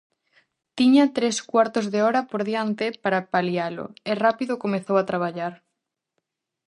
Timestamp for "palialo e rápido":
3.33-4.61